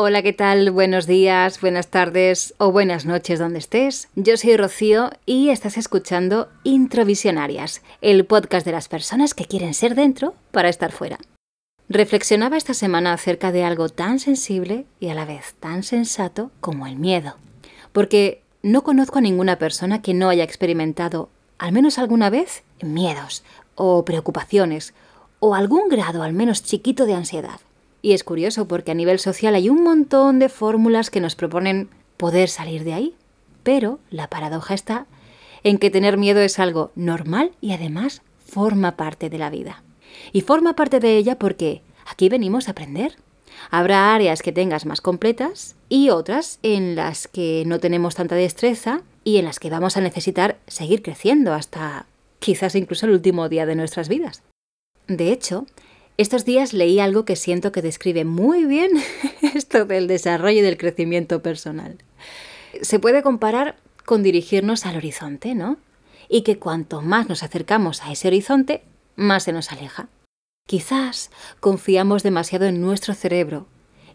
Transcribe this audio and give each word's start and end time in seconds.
Hola, 0.00 0.22
¿qué 0.22 0.32
tal? 0.32 0.70
Buenos 0.70 1.08
días, 1.08 1.60
buenas 1.60 1.88
tardes 1.88 2.54
o 2.58 2.70
buenas 2.70 3.04
noches 3.04 3.40
donde 3.40 3.58
estés. 3.58 4.08
Yo 4.14 4.36
soy 4.36 4.56
Rocío 4.56 5.10
y 5.26 5.48
estás 5.48 5.76
escuchando 5.76 6.48
Introvisionarias, 6.62 7.82
el 8.00 8.24
podcast 8.24 8.64
de 8.64 8.70
las 8.70 8.86
personas 8.86 9.34
que 9.34 9.46
quieren 9.46 9.74
ser 9.74 9.96
dentro 9.96 10.34
para 10.52 10.68
estar 10.68 10.92
fuera. 10.92 11.18
Reflexionaba 11.88 12.56
esta 12.56 12.74
semana 12.74 13.12
acerca 13.12 13.50
de 13.50 13.64
algo 13.64 13.88
tan 13.88 14.20
sensible 14.20 14.86
y 15.00 15.08
a 15.08 15.14
la 15.14 15.24
vez 15.24 15.56
tan 15.58 15.82
sensato 15.82 16.52
como 16.60 16.86
el 16.86 16.94
miedo. 16.94 17.34
Porque 17.90 18.44
no 18.62 18.84
conozco 18.84 19.18
a 19.18 19.22
ninguna 19.22 19.58
persona 19.58 20.00
que 20.00 20.14
no 20.14 20.28
haya 20.28 20.44
experimentado, 20.44 21.28
al 21.58 21.72
menos 21.72 21.98
alguna 21.98 22.30
vez, 22.30 22.62
miedos 22.82 23.42
o 23.74 24.04
preocupaciones 24.04 24.94
o 25.40 25.56
algún 25.56 25.88
grado 25.88 26.22
al 26.22 26.34
menos 26.34 26.62
chiquito 26.62 27.04
de 27.04 27.14
ansiedad. 27.14 27.58
Y 28.02 28.12
es 28.12 28.24
curioso 28.24 28.68
porque 28.68 28.92
a 28.92 28.94
nivel 28.94 29.18
social 29.18 29.54
hay 29.54 29.68
un 29.68 29.82
montón 29.82 30.38
de 30.38 30.48
fórmulas 30.48 31.10
que 31.10 31.20
nos 31.20 31.34
proponen 31.34 31.88
poder 32.16 32.48
salir 32.48 32.84
de 32.84 32.94
ahí. 32.94 33.14
Pero 33.62 33.98
la 34.10 34.28
paradoja 34.28 34.74
está 34.74 35.06
en 35.64 35.78
que 35.78 35.90
tener 35.90 36.16
miedo 36.16 36.40
es 36.40 36.58
algo 36.58 36.92
normal 36.94 37.52
y 37.60 37.72
además 37.72 38.22
forma 38.46 38.96
parte 38.96 39.30
de 39.30 39.38
la 39.38 39.50
vida. 39.50 39.82
Y 40.32 40.42
forma 40.42 40.74
parte 40.74 41.00
de 41.00 41.16
ella 41.16 41.38
porque 41.38 41.82
aquí 42.06 42.28
venimos 42.28 42.68
a 42.68 42.72
aprender. 42.72 43.16
Habrá 43.70 44.14
áreas 44.14 44.42
que 44.42 44.52
tengas 44.52 44.86
más 44.86 45.00
completas 45.00 45.74
y 45.88 46.10
otras 46.10 46.60
en 46.62 46.94
las 46.94 47.28
que 47.28 47.64
no 47.66 47.80
tenemos 47.80 48.14
tanta 48.14 48.36
destreza 48.36 49.02
y 49.24 49.38
en 49.38 49.44
las 49.44 49.58
que 49.58 49.70
vamos 49.70 49.96
a 49.96 50.00
necesitar 50.00 50.58
seguir 50.66 51.02
creciendo 51.02 51.52
hasta 51.52 52.06
quizás 52.38 52.74
incluso 52.76 53.06
el 53.06 53.12
último 53.12 53.48
día 53.48 53.66
de 53.66 53.74
nuestras 53.74 54.08
vidas. 54.08 54.42
De 55.08 55.32
hecho, 55.32 55.66
estos 56.18 56.44
días 56.44 56.72
leí 56.72 56.98
algo 56.98 57.24
que 57.24 57.36
siento 57.36 57.70
que 57.70 57.80
describe 57.80 58.24
muy 58.24 58.64
bien 58.64 58.90
esto 59.54 59.84
del 59.86 60.08
desarrollo 60.08 60.58
y 60.58 60.62
del 60.62 60.76
crecimiento 60.76 61.42
personal. 61.42 61.96
Se 62.82 62.98
puede 62.98 63.22
comparar 63.22 63.76
con 64.04 64.22
dirigirnos 64.22 64.84
al 64.84 64.96
horizonte, 64.96 65.54
¿no? 65.54 65.78
Y 66.28 66.42
que 66.42 66.58
cuanto 66.58 67.00
más 67.02 67.28
nos 67.28 67.42
acercamos 67.42 68.02
a 68.02 68.10
ese 68.10 68.28
horizonte, 68.28 68.82
más 69.14 69.44
se 69.44 69.52
nos 69.52 69.70
aleja. 69.70 70.08
Quizás 70.66 71.30
confiamos 71.60 72.22
demasiado 72.22 72.66
en 72.66 72.80
nuestro 72.80 73.14
cerebro 73.14 73.66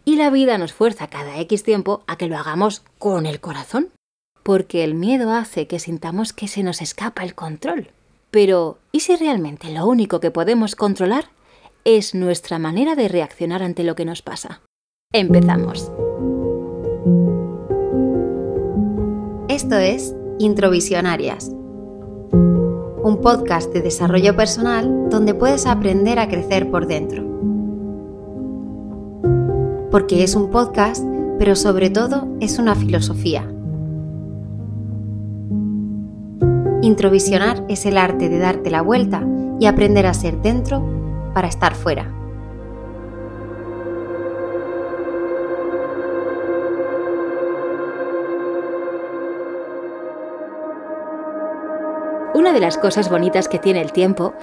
y 0.06 0.18
la 0.18 0.30
vida 0.30 0.58
nos 0.58 0.74
fuerza 0.74 1.08
cada 1.08 1.40
X 1.40 1.64
tiempo 1.64 2.04
a 2.06 2.18
que 2.18 2.28
lo 2.28 2.38
hagamos 2.38 2.84
con 3.00 3.26
el 3.26 3.40
corazón, 3.40 3.90
porque 4.44 4.84
el 4.84 4.94
miedo 4.94 5.32
hace 5.32 5.68
que 5.68 5.80
sintamos 5.80 6.34
que 6.34 6.50
se 6.50 6.64
nos 6.64 6.82
escapa 6.82 7.24
el 7.24 7.34
control. 7.34 7.92
Pero, 8.30 8.78
¿y 8.92 9.00
si 9.00 9.16
realmente 9.16 9.72
lo 9.72 9.88
único 9.88 10.20
que 10.20 10.32
podemos 10.32 10.76
controlar 10.76 11.30
es 11.86 12.16
nuestra 12.16 12.60
manera 12.60 12.96
de 12.96 13.10
reaccionar 13.10 13.62
ante 13.62 13.84
lo 13.84 13.96
que 13.96 14.06
nos 14.06 14.22
pasa. 14.22 14.62
Empezamos. 15.12 15.92
Esto 19.50 19.76
es 19.76 20.16
Introvisionarias, 20.40 21.50
un 21.52 23.20
podcast 23.22 23.72
de 23.74 23.82
desarrollo 23.82 24.36
personal 24.36 25.10
donde 25.10 25.34
puedes 25.34 25.68
aprender 25.68 26.20
a 26.20 26.28
crecer 26.28 26.72
por 26.72 26.88
dentro. 26.88 27.24
Porque 29.92 30.24
es 30.24 30.36
un 30.36 30.50
podcast, 30.50 31.06
pero 31.38 31.56
sobre 31.56 31.90
todo 31.90 32.28
es 32.40 32.58
una 32.60 32.76
filosofía. 32.76 33.48
Introvisionar 36.82 37.64
es 37.68 37.86
el 37.86 37.98
arte 37.98 38.30
de 38.30 38.40
darte 38.40 38.72
la 38.72 38.82
vuelta 38.82 39.26
y 39.60 39.68
aprender 39.68 40.08
a 40.08 40.14
ser 40.14 40.42
dentro 40.42 41.03
para 41.34 41.48
estar 41.48 41.76
fuera. 41.76 42.12
Una 52.34 52.52
de 52.52 52.60
las 52.60 52.78
cosas 52.78 53.10
bonitas 53.10 53.48
que 53.48 53.60
tiene 53.60 53.82
el 53.82 53.92
tiempo 53.92 54.34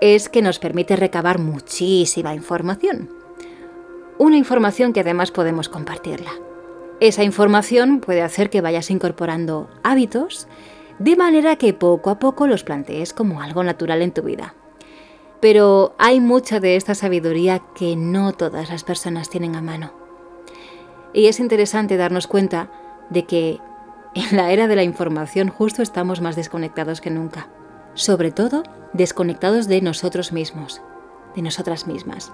es 0.00 0.28
que 0.28 0.40
nos 0.40 0.58
permite 0.58 0.96
recabar 0.96 1.38
muchísima 1.38 2.34
información. 2.34 3.10
Una 4.18 4.36
información 4.36 4.92
que 4.92 5.00
además 5.00 5.30
podemos 5.30 5.68
compartirla. 5.68 6.30
Esa 7.00 7.24
información 7.24 8.00
puede 8.00 8.22
hacer 8.22 8.50
que 8.50 8.60
vayas 8.60 8.90
incorporando 8.90 9.68
hábitos 9.82 10.46
de 10.98 11.16
manera 11.16 11.56
que 11.56 11.72
poco 11.72 12.10
a 12.10 12.18
poco 12.18 12.46
los 12.46 12.62
plantees 12.62 13.12
como 13.12 13.40
algo 13.40 13.64
natural 13.64 14.02
en 14.02 14.12
tu 14.12 14.22
vida. 14.22 14.54
Pero 15.40 15.94
hay 15.98 16.20
mucha 16.20 16.60
de 16.60 16.76
esta 16.76 16.94
sabiduría 16.94 17.60
que 17.74 17.96
no 17.96 18.32
todas 18.32 18.68
las 18.70 18.84
personas 18.84 19.30
tienen 19.30 19.56
a 19.56 19.62
mano. 19.62 19.92
Y 21.12 21.26
es 21.26 21.40
interesante 21.40 21.96
darnos 21.96 22.26
cuenta 22.26 22.70
de 23.08 23.24
que 23.24 23.60
en 24.14 24.36
la 24.36 24.52
era 24.52 24.68
de 24.68 24.76
la 24.76 24.82
información 24.82 25.48
justo 25.48 25.82
estamos 25.82 26.20
más 26.20 26.36
desconectados 26.36 27.00
que 27.00 27.10
nunca. 27.10 27.48
Sobre 27.94 28.30
todo, 28.30 28.62
desconectados 28.92 29.66
de 29.66 29.80
nosotros 29.80 30.32
mismos, 30.32 30.82
de 31.34 31.42
nosotras 31.42 31.86
mismas. 31.86 32.32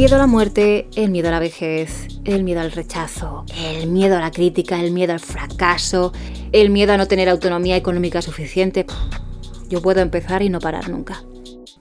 Miedo 0.00 0.16
a 0.16 0.18
la 0.20 0.26
muerte, 0.26 0.88
el 0.94 1.10
miedo 1.10 1.28
a 1.28 1.32
la 1.32 1.40
vejez, 1.40 2.08
el 2.24 2.42
miedo 2.42 2.62
al 2.62 2.72
rechazo, 2.72 3.44
el 3.54 3.86
miedo 3.88 4.16
a 4.16 4.20
la 4.20 4.30
crítica, 4.30 4.80
el 4.80 4.92
miedo 4.92 5.12
al 5.12 5.20
fracaso, 5.20 6.14
el 6.52 6.70
miedo 6.70 6.94
a 6.94 6.96
no 6.96 7.06
tener 7.06 7.28
autonomía 7.28 7.76
económica 7.76 8.22
suficiente. 8.22 8.86
Yo 9.68 9.82
puedo 9.82 10.00
empezar 10.00 10.40
y 10.40 10.48
no 10.48 10.58
parar 10.58 10.88
nunca. 10.88 11.22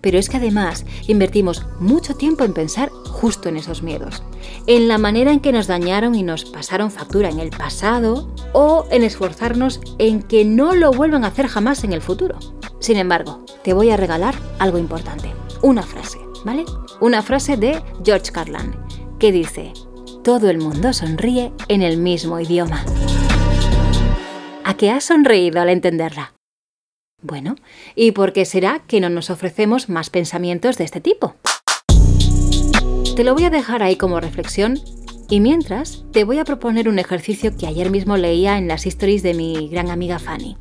Pero 0.02 0.18
es 0.18 0.28
que 0.28 0.36
además 0.36 0.86
invertimos 1.08 1.66
mucho 1.80 2.14
tiempo 2.14 2.44
en 2.44 2.54
pensar 2.54 2.90
justo 2.90 3.48
en 3.48 3.56
esos 3.56 3.84
miedos, 3.84 4.22
en 4.68 4.90
la 4.90 4.98
manera 4.98 5.32
en 5.32 5.40
que 5.40 5.54
nos 5.54 5.68
dañaron 5.68 6.14
y 6.14 6.22
nos 6.22 6.44
pasaron 6.44 6.92
factura 6.92 7.30
en 7.30 7.40
el 7.40 7.52
pasado 7.52 8.36
o 8.52 8.86
en 8.92 9.04
esforzarnos 9.04 9.80
en 9.98 10.24
que 10.24 10.44
no 10.44 10.76
lo 10.76 10.92
vuelvan 10.92 11.24
a 11.24 11.28
hacer 11.28 11.48
jamás 11.48 11.86
en 11.86 11.94
el 11.94 12.02
futuro. 12.02 12.38
Sin 12.82 12.98
embargo, 12.98 13.46
te 13.64 13.72
voy 13.72 13.92
a 13.92 13.98
regalar 13.98 14.36
algo 14.60 14.78
importante, 14.78 15.32
una 15.62 15.84
frase. 15.84 16.29
¿Vale? 16.46 16.66
Una 17.02 17.22
frase 17.22 17.58
de 17.58 17.82
George 18.04 18.32
Carlin 18.32 18.76
que 19.20 19.32
dice, 19.32 19.74
todo 20.24 20.50
el 20.50 20.60
mundo 20.60 20.94
sonríe 20.94 21.52
en 21.68 21.82
el 21.82 21.98
mismo 21.98 22.40
idioma. 22.40 22.86
¿A 24.64 24.74
qué 24.76 24.92
has 24.92 25.06
sonreído 25.06 25.62
al 25.62 25.70
entenderla? 25.70 26.34
Bueno, 27.22 27.56
¿y 27.96 28.12
por 28.12 28.32
qué 28.32 28.46
será 28.46 28.84
que 28.88 29.02
no 29.02 29.10
nos 29.10 29.30
ofrecemos 29.30 29.90
más 29.90 30.10
pensamientos 30.10 30.78
de 30.78 30.86
este 30.86 31.02
tipo? 31.02 31.36
Te 33.16 33.24
lo 33.26 33.34
voy 33.34 33.44
a 33.44 33.50
dejar 33.50 33.84
ahí 33.84 33.98
como 33.98 34.22
reflexión 34.22 34.80
y 35.30 35.42
mientras 35.42 36.06
te 36.14 36.24
voy 36.24 36.40
a 36.40 36.46
proponer 36.46 36.88
un 36.88 36.98
ejercicio 36.98 37.56
que 37.58 37.68
ayer 37.68 37.92
mismo 37.92 38.16
leía 38.16 38.58
en 38.58 38.70
las 38.70 38.86
stories 38.86 39.22
de 39.22 39.34
mi 39.34 39.68
gran 39.68 39.90
amiga 39.90 40.18
Fanny. 40.20 40.56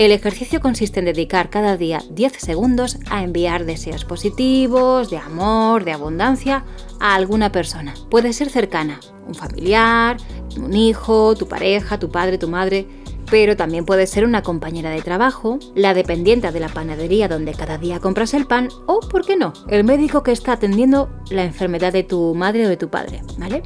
El 0.00 0.12
ejercicio 0.12 0.62
consiste 0.62 1.00
en 1.00 1.04
dedicar 1.04 1.50
cada 1.50 1.76
día 1.76 2.00
10 2.10 2.32
segundos 2.38 2.96
a 3.10 3.22
enviar 3.22 3.66
deseos 3.66 4.06
positivos, 4.06 5.10
de 5.10 5.18
amor, 5.18 5.84
de 5.84 5.92
abundancia 5.92 6.64
a 6.98 7.14
alguna 7.14 7.52
persona. 7.52 7.92
Puede 8.08 8.32
ser 8.32 8.48
cercana, 8.48 8.98
un 9.28 9.34
familiar, 9.34 10.16
un 10.56 10.74
hijo, 10.74 11.34
tu 11.34 11.48
pareja, 11.48 11.98
tu 11.98 12.10
padre, 12.10 12.38
tu 12.38 12.48
madre, 12.48 12.86
pero 13.30 13.58
también 13.58 13.84
puede 13.84 14.06
ser 14.06 14.24
una 14.24 14.42
compañera 14.42 14.88
de 14.88 15.02
trabajo, 15.02 15.58
la 15.74 15.92
dependiente 15.92 16.50
de 16.50 16.60
la 16.60 16.70
panadería 16.70 17.28
donde 17.28 17.52
cada 17.52 17.76
día 17.76 18.00
compras 18.00 18.32
el 18.32 18.46
pan 18.46 18.70
o, 18.86 19.00
¿por 19.00 19.26
qué 19.26 19.36
no?, 19.36 19.52
el 19.68 19.84
médico 19.84 20.22
que 20.22 20.32
está 20.32 20.52
atendiendo 20.52 21.10
la 21.28 21.44
enfermedad 21.44 21.92
de 21.92 22.04
tu 22.04 22.34
madre 22.34 22.64
o 22.64 22.70
de 22.70 22.78
tu 22.78 22.88
padre, 22.88 23.20
¿vale? 23.36 23.62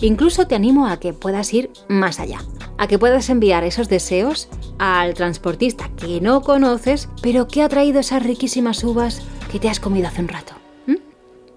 Incluso 0.00 0.46
te 0.46 0.54
animo 0.54 0.86
a 0.86 0.98
que 0.98 1.12
puedas 1.12 1.52
ir 1.54 1.70
más 1.88 2.20
allá 2.20 2.40
a 2.78 2.86
que 2.86 2.98
puedas 2.98 3.30
enviar 3.30 3.64
esos 3.64 3.88
deseos 3.88 4.48
al 4.78 5.14
transportista 5.14 5.88
que 5.96 6.20
no 6.20 6.42
conoces, 6.42 7.08
pero 7.22 7.48
que 7.48 7.62
ha 7.62 7.68
traído 7.68 8.00
esas 8.00 8.22
riquísimas 8.22 8.82
uvas 8.84 9.22
que 9.50 9.58
te 9.58 9.68
has 9.68 9.80
comido 9.80 10.08
hace 10.08 10.20
un 10.20 10.28
rato. 10.28 10.54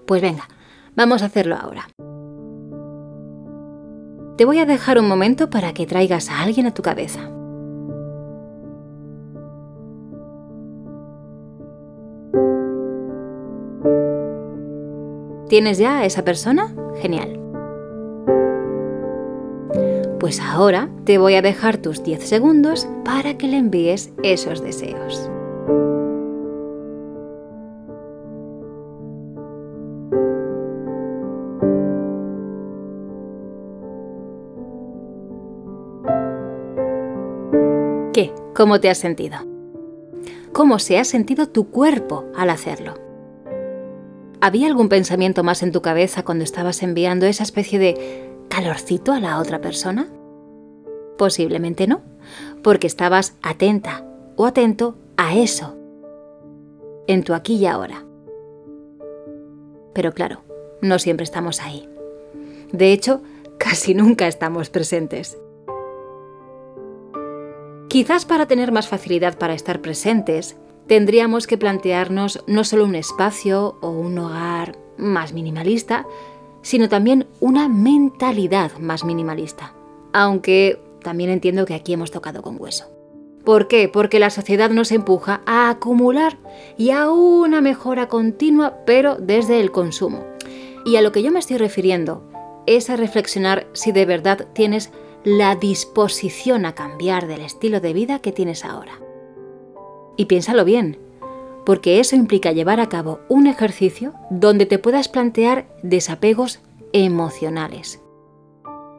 Pues 0.06 0.22
venga, 0.22 0.48
vamos 0.96 1.22
a 1.22 1.26
hacerlo 1.26 1.56
ahora. 1.56 1.88
Te 4.38 4.46
voy 4.46 4.60
a 4.60 4.66
dejar 4.66 4.98
un 4.98 5.08
momento 5.08 5.50
para 5.50 5.74
que 5.74 5.86
traigas 5.86 6.30
a 6.30 6.42
alguien 6.42 6.66
a 6.66 6.74
tu 6.74 6.82
cabeza. 6.82 7.20
¿Tienes 15.50 15.80
ya 15.80 16.00
a 16.00 16.06
esa 16.06 16.24
persona? 16.24 16.74
Genial. 17.02 17.49
Pues 20.20 20.40
ahora 20.40 20.90
te 21.06 21.18
voy 21.18 21.36
a 21.36 21.42
dejar 21.42 21.78
tus 21.78 22.04
10 22.04 22.24
segundos 22.24 22.88
para 23.06 23.38
que 23.38 23.48
le 23.48 23.58
envíes 23.58 24.12
esos 24.24 24.62
deseos. 24.62 25.30
¿Qué? 38.14 38.34
¿Cómo 38.54 38.80
te 38.80 38.90
has 38.90 38.98
sentido? 38.98 39.50
cómo 40.60 40.78
se 40.80 40.98
ha 40.98 41.06
sentido 41.06 41.48
tu 41.48 41.70
cuerpo 41.70 42.26
al 42.36 42.50
hacerlo. 42.50 42.96
¿Había 44.42 44.68
algún 44.68 44.90
pensamiento 44.90 45.44
más 45.44 45.64
en 45.64 45.72
tu 45.72 45.82
cabeza 45.82 46.24
cuando 46.24 46.44
estabas 46.44 46.82
enviando 46.82 47.26
esa 47.26 47.44
especie 47.44 47.80
de 47.80 48.29
calorcito 48.50 49.14
a 49.14 49.20
la 49.20 49.40
otra 49.40 49.62
persona? 49.62 50.08
Posiblemente 51.18 51.88
no, 51.88 52.02
porque 52.64 52.88
estabas 52.88 53.36
atenta 53.42 54.06
o 54.36 54.46
atento 54.46 54.98
a 55.18 55.36
eso, 55.36 55.78
en 57.08 57.24
tu 57.24 57.34
aquí 57.34 57.56
y 57.56 57.66
ahora. 57.66 58.04
Pero 59.94 60.14
claro, 60.14 60.42
no 60.82 61.00
siempre 61.00 61.24
estamos 61.24 61.62
ahí. 61.62 61.88
De 62.72 62.92
hecho, 62.94 63.22
casi 63.58 63.94
nunca 63.94 64.28
estamos 64.28 64.70
presentes. 64.70 65.38
Quizás 67.90 68.26
para 68.26 68.46
tener 68.46 68.72
más 68.72 68.88
facilidad 68.88 69.38
para 69.38 69.56
estar 69.56 69.82
presentes, 69.82 70.58
tendríamos 70.88 71.48
que 71.48 71.58
plantearnos 71.58 72.44
no 72.48 72.64
solo 72.64 72.86
un 72.86 72.96
espacio 72.96 73.78
o 73.82 73.90
un 73.90 74.18
hogar 74.20 74.78
más 74.98 75.34
minimalista, 75.34 76.06
sino 76.70 76.88
también 76.88 77.26
una 77.40 77.68
mentalidad 77.68 78.78
más 78.78 79.04
minimalista. 79.04 79.74
Aunque 80.14 80.80
también 81.02 81.32
entiendo 81.32 81.66
que 81.66 81.74
aquí 81.74 81.94
hemos 81.94 82.12
tocado 82.12 82.44
con 82.44 82.62
hueso. 82.62 82.86
¿Por 83.44 83.68
qué? 83.68 83.90
Porque 83.90 84.20
la 84.20 84.30
sociedad 84.30 84.70
nos 84.70 84.92
empuja 84.92 85.42
a 85.48 85.72
acumular 85.72 86.38
y 86.78 86.92
a 86.92 87.10
una 87.10 87.60
mejora 87.60 88.08
continua, 88.08 88.86
pero 88.86 89.16
desde 89.16 89.60
el 89.60 89.72
consumo. 89.72 90.24
Y 90.86 90.98
a 90.98 91.02
lo 91.02 91.12
que 91.12 91.24
yo 91.24 91.32
me 91.32 91.40
estoy 91.40 91.58
refiriendo 91.58 92.22
es 92.68 92.92
a 92.92 92.98
reflexionar 92.98 93.66
si 93.74 93.92
de 93.92 94.06
verdad 94.06 94.46
tienes 94.54 94.92
la 95.24 95.56
disposición 95.56 96.68
a 96.68 96.76
cambiar 96.76 97.26
del 97.26 97.42
estilo 97.42 97.80
de 97.80 97.94
vida 97.94 98.20
que 98.20 98.32
tienes 98.32 98.64
ahora. 98.64 99.00
Y 100.18 100.26
piénsalo 100.26 100.66
bien, 100.66 101.00
porque 101.66 102.00
eso 102.00 102.16
implica 102.16 102.52
llevar 102.52 102.80
a 102.80 102.90
cabo 102.90 103.20
un 103.30 103.48
ejercicio 103.48 104.14
donde 104.30 104.66
te 104.66 104.80
puedas 104.80 105.08
plantear 105.08 105.68
desapegos 105.84 106.60
emocionales. 106.94 108.00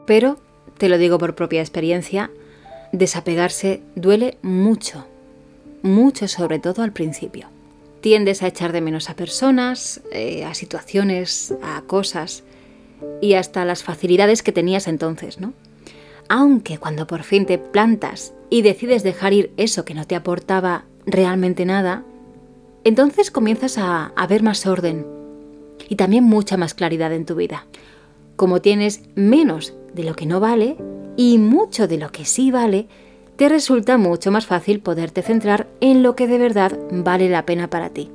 Pero, 0.07 0.39
te 0.79 0.89
lo 0.89 0.99
digo 0.99 1.19
por 1.19 1.35
propia 1.35 1.61
experiencia, 1.61 2.31
desapegarse 2.93 3.83
duele 3.95 4.39
mucho, 4.43 5.07
mucho 5.83 6.29
sobre 6.29 6.59
todo 6.59 6.83
al 6.83 6.93
principio. 6.93 7.49
Tiendes 8.01 8.43
a 8.43 8.47
echar 8.47 8.73
de 8.73 8.81
menos 8.81 9.11
a 9.11 9.15
personas, 9.15 10.01
eh, 10.13 10.45
a 10.45 10.55
situaciones, 10.55 11.55
a 11.63 11.83
cosas 11.83 12.45
y 13.21 13.35
hasta 13.35 13.65
las 13.65 13.83
facilidades 13.83 14.43
que 14.43 14.53
tenías 14.53 14.89
entonces, 14.89 15.39
¿no? 15.39 15.53
Aunque 16.29 16.79
cuando 16.79 17.07
por 17.07 17.25
fin 17.25 17.45
te 17.45 17.59
plantas 17.59 18.33
y 18.49 18.63
decides 18.63 19.03
dejar 19.03 19.33
ir 19.33 19.53
eso 19.57 19.85
que 19.85 19.95
no 19.95 20.07
te 20.07 20.15
aportaba 20.15 20.85
realmente 21.05 21.65
nada, 21.65 22.05
entonces 22.85 23.31
comienzas 23.31 23.79
a, 23.79 24.13
a 24.17 24.27
ver 24.27 24.43
más 24.43 24.67
orden 24.67 25.07
y 25.89 25.97
también 25.97 26.25
mucha 26.25 26.57
más 26.57 26.75
claridad 26.75 27.13
en 27.13 27.27
tu 27.27 27.35
vida. 27.35 27.67
Como 28.37 28.61
tienes 28.61 29.03
menos 29.15 29.75
de 29.95 30.05
lo 30.05 30.15
que 30.15 30.27
no 30.27 30.41
vale 30.41 30.77
y 31.17 31.39
mucho 31.39 31.89
de 31.89 31.99
lo 31.99 32.11
que 32.11 32.25
sí 32.25 32.51
vale, 32.51 32.89
te 33.37 33.49
resulta 33.49 33.97
mucho 33.99 34.31
más 34.31 34.47
fácil 34.47 34.81
poderte 34.81 35.23
centrar 35.23 35.67
en 35.81 36.03
lo 36.03 36.15
que 36.15 36.27
de 36.27 36.39
verdad 36.39 36.79
vale 36.91 37.29
la 37.29 37.47
pena 37.47 37.69
para 37.69 37.91
ti. 37.91 38.11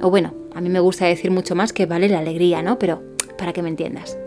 O 0.00 0.10
bueno, 0.10 0.34
a 0.54 0.60
mí 0.60 0.68
me 0.68 0.80
gusta 0.80 1.06
decir 1.06 1.30
mucho 1.30 1.54
más 1.54 1.72
que 1.72 1.86
vale 1.86 2.08
la 2.08 2.18
alegría, 2.18 2.62
¿no? 2.62 2.78
Pero 2.78 3.02
para 3.36 3.52
que 3.52 3.62
me 3.62 3.68
entiendas. 3.68 4.18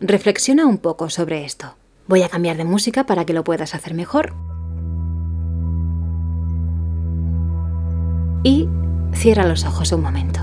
Reflexiona 0.00 0.66
un 0.66 0.78
poco 0.78 1.10
sobre 1.10 1.44
esto. 1.44 1.74
Voy 2.06 2.22
a 2.22 2.28
cambiar 2.28 2.56
de 2.56 2.64
música 2.64 3.06
para 3.06 3.24
que 3.24 3.32
lo 3.32 3.44
puedas 3.44 3.74
hacer 3.74 3.94
mejor. 3.94 4.34
Y 8.44 8.68
cierra 9.12 9.46
los 9.46 9.64
ojos 9.64 9.92
un 9.92 10.02
momento. 10.02 10.40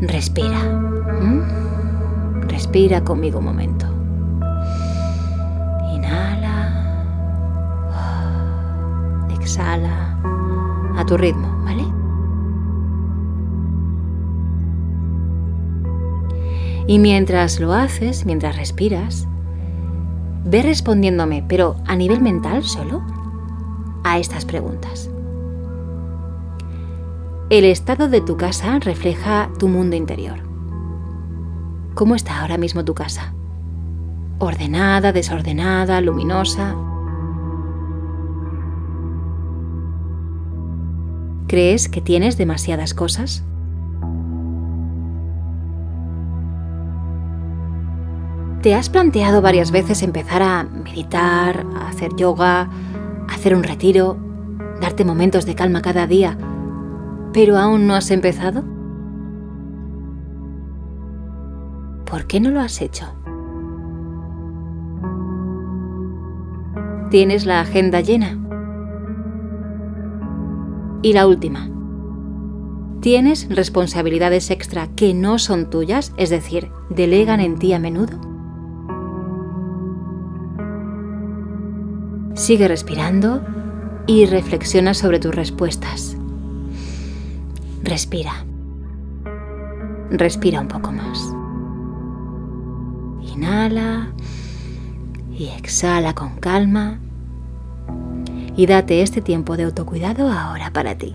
Respira. 0.00 0.62
¿Mm? 1.20 2.48
Respira 2.48 3.02
conmigo 3.02 3.38
un 3.38 3.44
momento. 3.44 3.86
Inhala. 5.94 6.94
Exhala. 9.30 10.18
A 10.96 11.04
tu 11.06 11.16
ritmo, 11.16 11.48
¿vale? 11.64 11.84
Y 16.86 16.98
mientras 16.98 17.60
lo 17.60 17.72
haces, 17.72 18.26
mientras 18.26 18.56
respiras, 18.56 19.26
ve 20.44 20.62
respondiéndome, 20.62 21.44
pero 21.48 21.76
a 21.86 21.96
nivel 21.96 22.20
mental 22.20 22.64
solo, 22.64 23.02
a 24.04 24.18
estas 24.18 24.44
preguntas. 24.44 25.10
El 27.50 27.64
estado 27.64 28.08
de 28.08 28.20
tu 28.20 28.36
casa 28.36 28.78
refleja 28.78 29.50
tu 29.58 29.68
mundo 29.68 29.96
interior. 29.96 30.38
¿Cómo 31.94 32.14
está 32.14 32.40
ahora 32.40 32.58
mismo 32.58 32.84
tu 32.84 32.94
casa? 32.94 33.34
¿Ordenada, 34.38 35.12
desordenada, 35.12 36.00
luminosa? 36.00 36.74
¿Crees 41.46 41.88
que 41.88 42.00
tienes 42.00 42.36
demasiadas 42.36 42.94
cosas? 42.94 43.44
¿Te 48.64 48.74
has 48.74 48.88
planteado 48.88 49.42
varias 49.42 49.70
veces 49.70 50.02
empezar 50.02 50.40
a 50.40 50.64
meditar, 50.64 51.66
a 51.76 51.88
hacer 51.88 52.16
yoga, 52.16 52.62
a 52.62 53.34
hacer 53.34 53.54
un 53.54 53.62
retiro, 53.62 54.16
darte 54.80 55.04
momentos 55.04 55.44
de 55.44 55.54
calma 55.54 55.82
cada 55.82 56.06
día? 56.06 56.38
¿Pero 57.34 57.58
aún 57.58 57.86
no 57.86 57.94
has 57.94 58.10
empezado? 58.10 58.64
¿Por 62.06 62.26
qué 62.26 62.40
no 62.40 62.52
lo 62.52 62.60
has 62.60 62.80
hecho? 62.80 63.04
¿Tienes 67.10 67.44
la 67.44 67.60
agenda 67.60 68.00
llena? 68.00 68.38
Y 71.02 71.12
la 71.12 71.26
última. 71.26 71.68
¿Tienes 73.02 73.46
responsabilidades 73.54 74.50
extra 74.50 74.86
que 74.96 75.12
no 75.12 75.38
son 75.38 75.68
tuyas, 75.68 76.14
es 76.16 76.30
decir, 76.30 76.70
delegan 76.88 77.40
en 77.40 77.58
ti 77.58 77.74
a 77.74 77.78
menudo? 77.78 78.33
Sigue 82.34 82.66
respirando 82.66 83.42
y 84.06 84.26
reflexiona 84.26 84.92
sobre 84.92 85.20
tus 85.20 85.34
respuestas. 85.34 86.16
Respira. 87.82 88.44
Respira 90.10 90.60
un 90.60 90.68
poco 90.68 90.90
más. 90.90 91.18
Inhala 93.32 94.08
y 95.32 95.46
exhala 95.46 96.14
con 96.14 96.36
calma. 96.36 96.98
Y 98.56 98.66
date 98.66 99.02
este 99.02 99.20
tiempo 99.20 99.56
de 99.56 99.64
autocuidado 99.64 100.28
ahora 100.30 100.72
para 100.72 100.96
ti. 100.96 101.14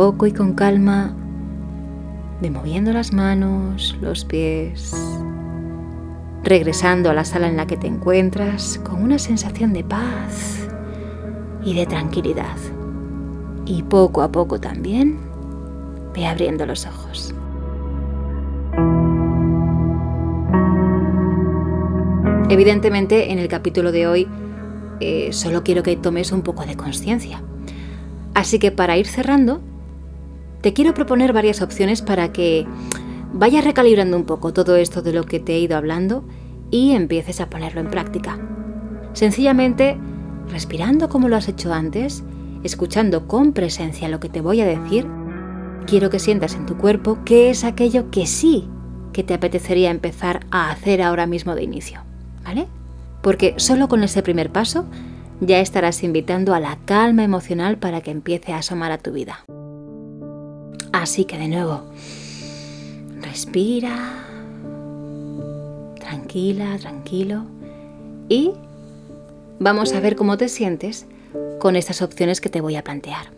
Poco 0.00 0.26
y 0.26 0.32
con 0.32 0.54
calma, 0.54 1.14
de 2.40 2.50
moviendo 2.50 2.90
las 2.90 3.12
manos, 3.12 3.98
los 4.00 4.24
pies, 4.24 4.94
regresando 6.42 7.10
a 7.10 7.12
la 7.12 7.26
sala 7.26 7.48
en 7.48 7.58
la 7.58 7.66
que 7.66 7.76
te 7.76 7.86
encuentras 7.86 8.80
con 8.82 9.02
una 9.02 9.18
sensación 9.18 9.74
de 9.74 9.84
paz 9.84 10.66
y 11.62 11.74
de 11.74 11.84
tranquilidad. 11.84 12.56
Y 13.66 13.82
poco 13.82 14.22
a 14.22 14.32
poco 14.32 14.58
también 14.58 15.18
ve 16.14 16.26
abriendo 16.26 16.64
los 16.64 16.86
ojos. 16.86 17.34
Evidentemente 22.48 23.32
en 23.32 23.38
el 23.38 23.48
capítulo 23.48 23.92
de 23.92 24.06
hoy 24.06 24.28
eh, 25.00 25.34
solo 25.34 25.62
quiero 25.62 25.82
que 25.82 25.94
tomes 25.96 26.32
un 26.32 26.40
poco 26.40 26.64
de 26.64 26.74
conciencia. 26.74 27.42
Así 28.32 28.58
que 28.58 28.72
para 28.72 28.96
ir 28.96 29.06
cerrando, 29.06 29.60
te 30.60 30.72
quiero 30.72 30.94
proponer 30.94 31.32
varias 31.32 31.62
opciones 31.62 32.02
para 32.02 32.32
que 32.32 32.66
vayas 33.32 33.64
recalibrando 33.64 34.16
un 34.16 34.24
poco 34.24 34.52
todo 34.52 34.76
esto 34.76 35.02
de 35.02 35.12
lo 35.12 35.24
que 35.24 35.40
te 35.40 35.54
he 35.54 35.60
ido 35.60 35.76
hablando 35.76 36.24
y 36.70 36.92
empieces 36.92 37.40
a 37.40 37.48
ponerlo 37.48 37.80
en 37.80 37.90
práctica. 37.90 38.38
Sencillamente, 39.12 39.96
respirando 40.50 41.08
como 41.08 41.28
lo 41.28 41.36
has 41.36 41.48
hecho 41.48 41.72
antes, 41.72 42.22
escuchando 42.62 43.26
con 43.26 43.52
presencia 43.52 44.08
lo 44.08 44.20
que 44.20 44.28
te 44.28 44.40
voy 44.40 44.60
a 44.60 44.66
decir, 44.66 45.06
quiero 45.86 46.10
que 46.10 46.18
sientas 46.18 46.54
en 46.54 46.66
tu 46.66 46.76
cuerpo 46.76 47.18
qué 47.24 47.50
es 47.50 47.64
aquello 47.64 48.10
que 48.10 48.26
sí 48.26 48.68
que 49.12 49.24
te 49.24 49.34
apetecería 49.34 49.90
empezar 49.90 50.46
a 50.50 50.70
hacer 50.70 51.02
ahora 51.02 51.26
mismo 51.26 51.54
de 51.54 51.64
inicio, 51.64 52.02
¿vale? 52.44 52.68
Porque 53.22 53.54
solo 53.56 53.88
con 53.88 54.04
ese 54.04 54.22
primer 54.22 54.52
paso 54.52 54.84
ya 55.40 55.58
estarás 55.58 56.04
invitando 56.04 56.54
a 56.54 56.60
la 56.60 56.78
calma 56.84 57.24
emocional 57.24 57.78
para 57.78 58.02
que 58.02 58.10
empiece 58.10 58.52
a 58.52 58.58
asomar 58.58 58.92
a 58.92 58.98
tu 58.98 59.10
vida. 59.10 59.40
Así 60.92 61.24
que 61.24 61.38
de 61.38 61.48
nuevo, 61.48 61.82
respira, 63.20 64.24
tranquila, 65.98 66.76
tranquilo, 66.78 67.44
y 68.28 68.52
vamos 69.58 69.92
a 69.92 70.00
ver 70.00 70.16
cómo 70.16 70.36
te 70.36 70.48
sientes 70.48 71.06
con 71.58 71.76
estas 71.76 72.02
opciones 72.02 72.40
que 72.40 72.48
te 72.48 72.60
voy 72.60 72.76
a 72.76 72.84
plantear. 72.84 73.30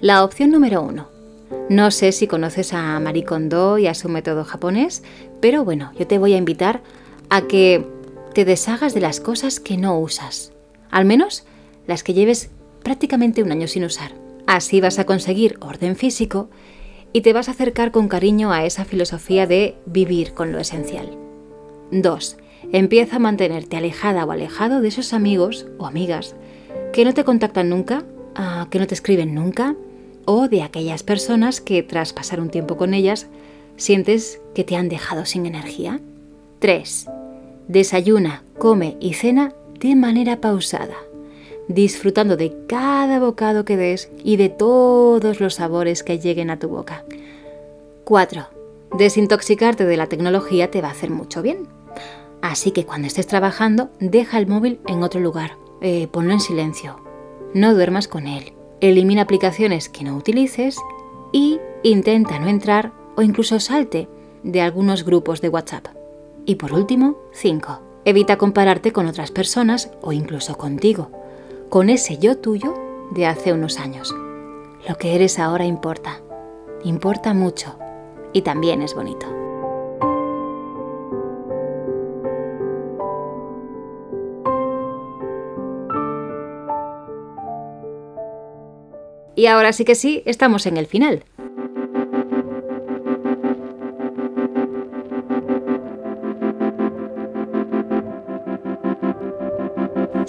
La 0.00 0.24
opción 0.24 0.50
número 0.50 0.82
uno. 0.82 1.08
No 1.68 1.90
sé 1.90 2.12
si 2.12 2.26
conoces 2.26 2.72
a 2.72 2.98
Marie 3.00 3.24
Kondo 3.24 3.78
y 3.78 3.86
a 3.86 3.94
su 3.94 4.08
método 4.08 4.44
japonés, 4.44 5.02
pero 5.40 5.64
bueno, 5.64 5.92
yo 5.98 6.06
te 6.06 6.18
voy 6.18 6.34
a 6.34 6.38
invitar 6.38 6.82
a 7.30 7.42
que 7.42 7.86
te 8.34 8.44
deshagas 8.44 8.94
de 8.94 9.00
las 9.00 9.20
cosas 9.20 9.60
que 9.60 9.76
no 9.76 9.98
usas, 9.98 10.52
al 10.90 11.04
menos 11.04 11.44
las 11.86 12.02
que 12.02 12.14
lleves 12.14 12.50
prácticamente 12.82 13.42
un 13.42 13.52
año 13.52 13.68
sin 13.68 13.84
usar. 13.84 14.23
Así 14.46 14.80
vas 14.80 14.98
a 14.98 15.06
conseguir 15.06 15.56
orden 15.60 15.96
físico 15.96 16.48
y 17.12 17.22
te 17.22 17.32
vas 17.32 17.48
a 17.48 17.52
acercar 17.52 17.92
con 17.92 18.08
cariño 18.08 18.52
a 18.52 18.64
esa 18.64 18.84
filosofía 18.84 19.46
de 19.46 19.76
vivir 19.86 20.34
con 20.34 20.52
lo 20.52 20.58
esencial. 20.58 21.16
2. 21.92 22.36
Empieza 22.72 23.16
a 23.16 23.20
mantenerte 23.20 23.76
alejada 23.76 24.24
o 24.24 24.32
alejado 24.32 24.80
de 24.80 24.88
esos 24.88 25.12
amigos 25.12 25.66
o 25.78 25.86
amigas 25.86 26.34
que 26.92 27.04
no 27.04 27.14
te 27.14 27.24
contactan 27.24 27.68
nunca, 27.68 28.04
ah, 28.34 28.68
que 28.70 28.78
no 28.78 28.86
te 28.86 28.94
escriben 28.94 29.34
nunca, 29.34 29.76
o 30.24 30.48
de 30.48 30.62
aquellas 30.62 31.02
personas 31.02 31.60
que 31.60 31.82
tras 31.82 32.12
pasar 32.12 32.40
un 32.40 32.50
tiempo 32.50 32.76
con 32.76 32.94
ellas 32.94 33.28
sientes 33.76 34.40
que 34.54 34.64
te 34.64 34.76
han 34.76 34.88
dejado 34.88 35.24
sin 35.24 35.46
energía. 35.46 36.00
3. 36.60 37.06
Desayuna, 37.68 38.42
come 38.58 38.96
y 39.00 39.14
cena 39.14 39.54
de 39.80 39.96
manera 39.96 40.40
pausada, 40.40 40.96
disfrutando 41.68 42.36
de 42.36 42.54
cada 42.68 43.18
bocado 43.20 43.64
que 43.64 43.76
des 43.76 44.10
y 44.22 44.36
de 44.36 44.48
todos 44.48 45.40
los 45.40 45.54
sabores 45.54 46.02
que 46.02 46.18
lleguen 46.18 46.50
a 46.50 46.58
tu 46.58 46.68
boca. 46.68 47.04
4. 48.04 48.46
Desintoxicarte 48.96 49.84
de 49.84 49.96
la 49.96 50.06
tecnología 50.06 50.70
te 50.70 50.80
va 50.80 50.88
a 50.88 50.92
hacer 50.92 51.10
mucho 51.10 51.42
bien. 51.42 51.66
Así 52.42 52.70
que 52.72 52.84
cuando 52.84 53.06
estés 53.06 53.26
trabajando, 53.26 53.88
deja 54.00 54.38
el 54.38 54.46
móvil 54.46 54.78
en 54.86 55.02
otro 55.02 55.20
lugar, 55.20 55.52
eh, 55.80 56.08
ponlo 56.08 56.32
en 56.32 56.40
silencio, 56.40 57.00
no 57.54 57.74
duermas 57.74 58.06
con 58.06 58.26
él, 58.26 58.52
elimina 58.80 59.22
aplicaciones 59.22 59.88
que 59.88 60.04
no 60.04 60.14
utilices 60.14 60.76
y 61.32 61.58
intenta 61.82 62.38
no 62.38 62.48
entrar 62.48 62.92
o 63.16 63.22
incluso 63.22 63.60
salte 63.60 64.08
de 64.42 64.60
algunos 64.60 65.04
grupos 65.04 65.40
de 65.40 65.48
WhatsApp. 65.48 65.86
Y 66.44 66.56
por 66.56 66.74
último, 66.74 67.16
5. 67.32 67.80
Evita 68.04 68.36
compararte 68.36 68.92
con 68.92 69.06
otras 69.06 69.30
personas 69.30 69.90
o 70.02 70.12
incluso 70.12 70.58
contigo, 70.58 71.10
con 71.74 71.90
ese 71.90 72.18
yo 72.18 72.38
tuyo 72.38 72.72
de 73.10 73.26
hace 73.26 73.52
unos 73.52 73.80
años. 73.80 74.14
Lo 74.88 74.94
que 74.94 75.16
eres 75.16 75.40
ahora 75.40 75.64
importa, 75.64 76.20
importa 76.84 77.34
mucho 77.34 77.76
y 78.32 78.42
también 78.42 78.80
es 78.80 78.94
bonito. 78.94 79.26
Y 89.34 89.46
ahora 89.46 89.72
sí 89.72 89.84
que 89.84 89.96
sí, 89.96 90.22
estamos 90.26 90.66
en 90.66 90.76
el 90.76 90.86
final. 90.86 91.24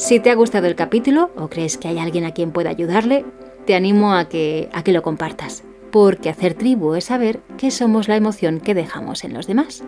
Si 0.06 0.20
te 0.20 0.30
ha 0.30 0.36
gustado 0.36 0.68
el 0.68 0.76
capítulo 0.76 1.32
o 1.36 1.50
crees 1.50 1.80
que 1.80 1.88
hay 1.88 1.98
alguien 1.98 2.26
a 2.26 2.32
quien 2.32 2.52
pueda 2.52 2.70
ayudarle, 2.70 3.26
te 3.66 3.74
animo 3.74 4.14
a 4.14 4.30
que, 4.30 4.70
a 4.72 4.84
que 4.84 4.94
lo 4.94 5.02
compartas, 5.02 5.64
porque 5.92 6.30
hacer 6.30 6.54
tribu 6.54 6.94
es 6.94 7.06
saber 7.06 7.40
que 7.58 7.72
somos 7.72 8.08
la 8.08 8.16
emoción 8.16 8.60
que 8.60 8.76
dejamos 8.76 9.24
en 9.24 9.34
los 9.34 9.48
demás. 9.48 9.84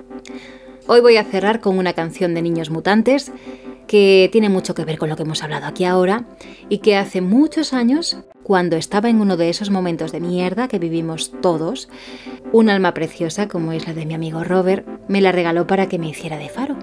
Hoy 0.88 1.02
voy 1.02 1.18
a 1.18 1.24
cerrar 1.24 1.60
con 1.60 1.78
una 1.78 1.94
canción 1.94 2.34
de 2.34 2.42
Niños 2.42 2.72
Mutantes 2.72 3.32
que 3.86 4.28
tiene 4.32 4.50
mucho 4.50 4.74
que 4.74 4.86
ver 4.86 4.98
con 4.98 5.08
lo 5.08 5.16
que 5.16 5.22
hemos 5.22 5.44
hablado 5.44 5.68
aquí 5.68 5.86
ahora 5.86 6.26
y 6.68 6.80
que 6.80 6.98
hace 6.98 7.22
muchos 7.22 7.72
años, 7.72 8.18
cuando 8.42 8.76
estaba 8.76 9.10
en 9.10 9.22
uno 9.22 9.38
de 9.38 9.50
esos 9.50 9.70
momentos 9.70 10.12
de 10.12 10.20
mierda 10.20 10.68
que 10.68 10.80
vivimos 10.80 11.32
todos, 11.44 11.90
un 12.52 12.72
alma 12.72 12.96
preciosa 12.96 13.48
como 13.48 13.72
es 13.72 13.86
la 13.86 13.94
de 13.94 14.08
mi 14.08 14.16
amigo 14.16 14.44
Robert 14.44 14.84
me 15.08 15.22
la 15.22 15.32
regaló 15.32 15.68
para 15.68 15.88
que 15.88 16.00
me 16.00 16.10
hiciera 16.10 16.40
de 16.40 16.50
faro. 16.50 16.76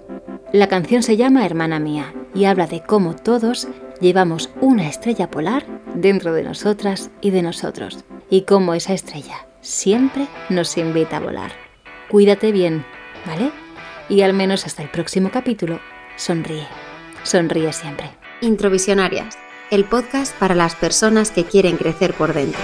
La 0.52 0.68
canción 0.68 1.02
se 1.02 1.16
llama 1.16 1.44
Hermana 1.44 1.80
mía 1.80 2.14
y 2.34 2.44
habla 2.46 2.66
de 2.66 2.82
cómo 2.82 3.14
todos 3.14 3.68
llevamos 4.00 4.50
una 4.60 4.88
estrella 4.88 5.30
polar 5.30 5.64
dentro 5.94 6.32
de 6.32 6.42
nosotras 6.42 7.10
y 7.20 7.30
de 7.30 7.42
nosotros 7.42 8.04
y 8.28 8.42
cómo 8.42 8.74
esa 8.74 8.92
estrella 8.92 9.46
siempre 9.60 10.26
nos 10.50 10.76
invita 10.76 11.18
a 11.18 11.20
volar. 11.20 11.52
Cuídate 12.10 12.52
bien, 12.52 12.84
¿vale? 13.26 13.50
Y 14.08 14.22
al 14.22 14.34
menos 14.34 14.66
hasta 14.66 14.82
el 14.82 14.90
próximo 14.90 15.30
capítulo, 15.30 15.80
sonríe. 16.16 16.66
Sonríe 17.22 17.72
siempre. 17.72 18.10
Introvisionarias, 18.42 19.38
el 19.70 19.84
podcast 19.84 20.36
para 20.36 20.54
las 20.54 20.74
personas 20.74 21.30
que 21.30 21.44
quieren 21.44 21.76
crecer 21.76 22.12
por 22.14 22.34
dentro. 22.34 22.60